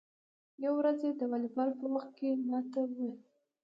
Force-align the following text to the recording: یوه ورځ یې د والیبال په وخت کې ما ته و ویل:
یوه 0.63 0.75
ورځ 0.77 0.99
یې 1.07 1.11
د 1.19 1.21
والیبال 1.31 1.69
په 1.79 1.85
وخت 1.93 2.11
کې 2.17 2.29
ما 2.49 2.59
ته 2.71 2.77
و 2.83 2.87
ویل: 2.97 3.15